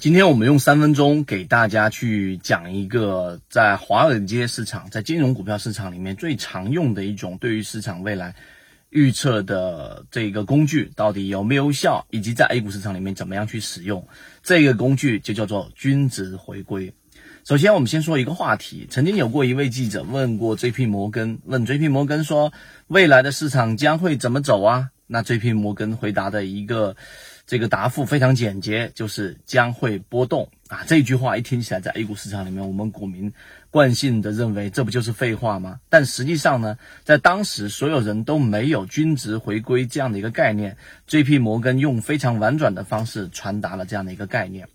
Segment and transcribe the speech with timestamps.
[0.00, 8.34] 今天我们用三分钟给大家去讲一个在华尔街市场、在金融股票市场里面最常用的一种对于市场未来
[8.88, 14.08] 预测的这个工具到底有没有效，以及在 A 股市场里面怎么样去使用
[14.42, 16.94] 这个工具，就叫做均值回归。
[17.44, 20.86] 首先，我们先说一个话题，曾经有过一位记者问过 J.P.
[20.86, 21.88] 摩根，问 J.P.
[21.88, 22.54] 摩根说
[22.86, 24.88] 未来的市场将会怎么走啊？
[25.06, 25.52] 那 J.P.
[25.52, 26.96] 摩根回答的一个。
[27.50, 30.84] 这个答复非常简洁，就是将会波动啊！
[30.86, 33.32] 这句话一听起来，在 A 股市场里面，我们股民
[33.72, 35.80] 惯性的认为这不就是废话吗？
[35.88, 40.76] 但实际上呢，在当时所有人都没有均值回归这样的一个概念
[41.08, 41.38] ，J.P.
[41.38, 44.68] 摩根用非常婉转的方式传达了这样的一个概念。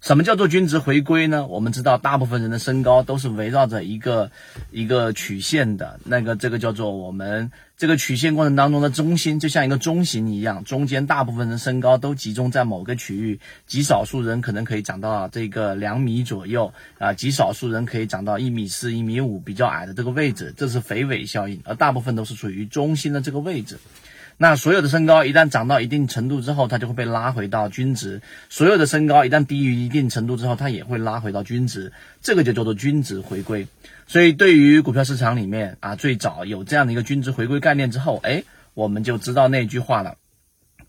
[0.00, 1.46] 什么叫做均值回归呢？
[1.46, 4.30] 我们知道，大部分人的身高都是围绕着一个
[4.70, 23.78] 一个曲线的，那个这个叫做我们这个曲线过程当中的中心，就像一个中型一样，中间大部分人身高都集中在某个区域，极少数人可能可以长到这个两米左右啊，极少数人可以长到一米四、一米五，比较矮的这个位置，这是肥尾效应，而大部分都是处于中心的这个位置。
[24.42, 31.92] 那所有的身高一旦涨到一定程度之后，它就会被拉回到均值；所有的身高一旦低于一定程度之后，它也会拉回到均值。
[32.22, 33.68] 这个就叫做均值回归。
[34.06, 40.16] 所以，对于股票市场里面啊，最早有这样的一个均值回归概念之后，哎，我们就知道那句话了。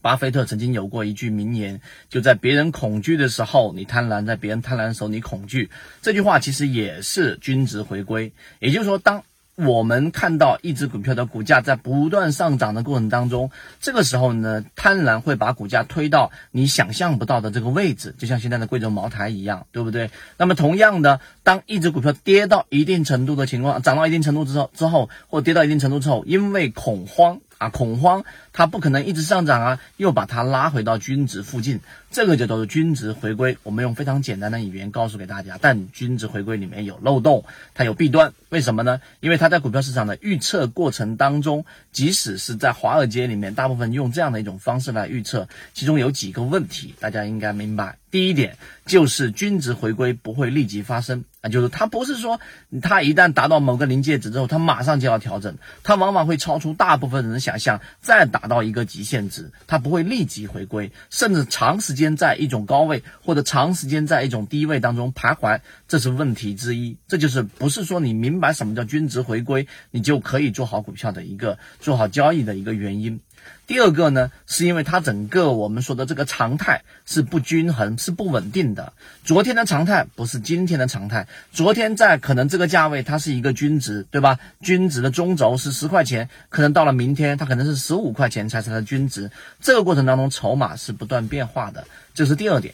[0.01, 5.69] 巴菲特曾经有过一句名言，就在别人恐惧的时候你贪婪，在别人贪婪的时候你恐惧。
[6.01, 8.31] 这句话其实也是均值回归。
[8.59, 9.23] 也就是说，当
[9.65, 20.09] 我们看到一只股票的股价在不断上涨的过程当中，这个时候呢，贪婪会把股价推到你想象不到的这个位置，就像现在的贵州茅台一样，对不对？
[20.37, 27.39] 那么同样的，当一只股票跌到一定程度的情况，涨到一定程度之后之后，或跌到一定程度之后，因为恐慌。
[27.61, 28.23] 啊，恐慌，
[28.53, 33.59] 它不可能一直上涨啊，又把它拉回到均值附近，这个就叫做均值回归。
[33.61, 37.45] 我们用非常简单的语言告诉给大家，但均值回归里面有漏洞，
[37.75, 38.99] 它有弊端，为什么呢？
[39.19, 48.00] 因为它在股票市场的预测过程当中，即使是在华尔街里面，大部分用这样的一种方式来预测，其中有几个问题，大家应该明白。
[48.11, 52.39] 第一点就是均值回归不会立即发生啊，就是它不是说
[52.81, 66.97] 它一旦达到某个临界值之后，它马上就要调整，它往往会超出大部分人的想象，再达到一个极限值，它不会立即回归，甚至长时间在一种高位或者长时间在一种低位当中徘徊，这是问题之一。
[67.07, 73.21] 这就是不是说你明白什么叫均值回归，你就可以做好股票的一个做好交易的一个原因。
[73.67, 78.91] 第二个呢，是因为它整个我们说的这个常态是不均衡、是不稳定的。
[79.23, 84.39] 昨天的常态不是今天的常态，昨天在可能这个价位它是一个均值，对吧？
[84.61, 89.31] 均值的中轴是十块钱，可能到了明天它可能是十五块钱才是它的均值。
[89.61, 92.73] 这个过程当中筹码是不断变化的，这是第二点。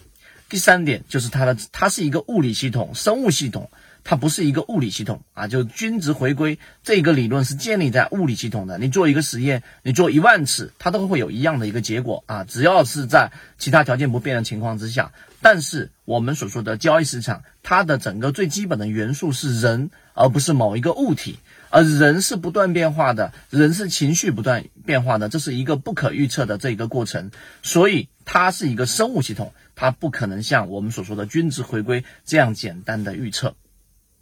[0.49, 3.69] 第三点就是它的，它是一个物理系统、生物系统。
[4.09, 8.77] 它不是一个物理系统啊，就均值回归这个理论是建立在物理系统的。
[8.77, 15.11] 你做一个实验，你做一万次，它都会有一样的一个结果啊，只要是在其他条件不变的情况之下。
[15.41, 21.39] 但是我们所说的交易市场，它的整个最基本的元素是人，而不是某一个物体，
[21.69, 27.29] 而人是不断变化的，人是情绪不断变化的，这是一个不可预测的这一个过程，
[27.61, 33.53] 所以它是一个生物系统，它不可能像我们所说的均值回归这样简单的预测。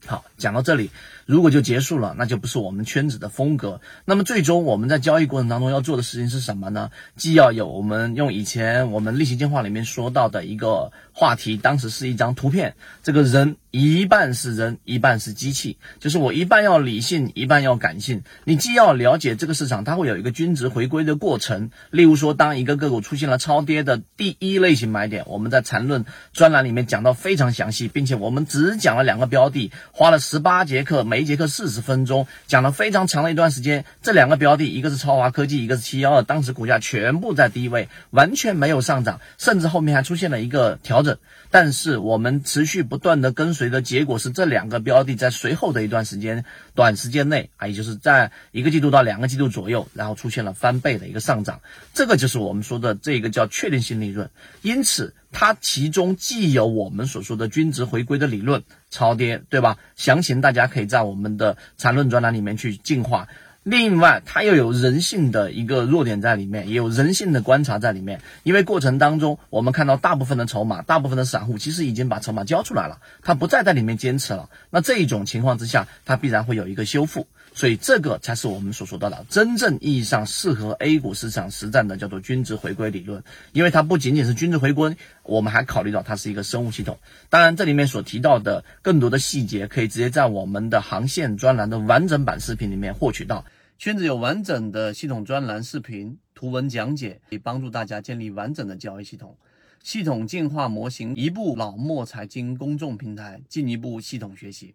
[0.05, 0.91] 好，讲到这里，
[1.25, 3.81] 如果就结束了，那就不是我们圈子的风格。
[4.05, 6.91] 那么最终我们在交易过程当中要做的事情是什么呢？
[7.15, 13.57] 既要有我们用以前我们例行电话里面说到的一个话题，当时是一张图片，这个人。
[13.77, 18.23] 一半是人，一半是机器，就是我一半要理性，一半要感性。
[18.45, 21.71] 你既要了解这个市场，它会有一个均值回归的过程。
[21.91, 33.85] 例如说，当一个个股出现了超跌的第一类型买点，我们在缠论专栏里面讲到非常详细，并且我们只讲了两个标的，花了十八节课，每一节课四十分钟，讲了非常长的一段时间。
[34.01, 41.17] 这两个标的，一个是超华科技，一个是七幺二，当时股价全部在低位，完全没有上涨，甚至后面还出现了一个调整。
[41.49, 46.43] 但是我们持续不断的跟随的结果是，这两个标的在随后的一段时间、
[46.73, 51.61] 短时间内啊，也就是在一个季度到两个季度左右，然后出现了翻倍的一个上涨。
[51.93, 54.29] 这个就是我们说的这个叫确定性利润。
[54.61, 58.63] 因此，它其中既有我们所说的均值回归的理论，
[58.95, 59.77] 超跌，对吧？
[59.97, 63.27] 详情大家可以在我们的缠论专栏里面去进化。
[63.63, 68.21] 另外，它又有人性的一个弱点在里面，也有人性的观察在里面。
[68.43, 74.49] 因为过程当中，我们看到大部分的筹码，大部分的散户其实已经把筹码交出来了，他不再在里面坚持了。
[74.69, 77.27] 那这一种情况之下，它必然会有一个修复。
[77.55, 83.23] 所以，这个才是我们所说到的真正意义上适合 A 股市场实战的，叫做均值回归理论。
[83.53, 86.97] 因为它不仅仅是均值回归，我们还考虑到它是一个生物系统。
[87.29, 93.43] 当然，这里面所提到的更多的细节，可以直接在我们的航线专栏的完整版视频里面获取到。
[93.77, 99.35] 圈子有完整的系统专栏视频、图文讲解，可以帮助大家建立完整的交易系统。
[99.83, 104.73] 系统进化模型，一部老莫财经公众平台，进一步系统学习。